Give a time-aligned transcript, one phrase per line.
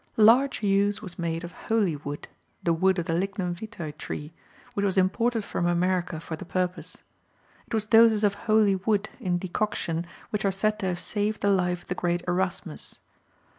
[0.17, 2.27] Large use was made of holy wood
[2.63, 4.33] (the wood of the lignum vitæ tree),
[4.73, 7.03] which was imported from America for the purpose.
[7.67, 11.51] It was doses of holy wood, in decoction, which are said to have saved the
[11.51, 12.97] life of the great Erasmus.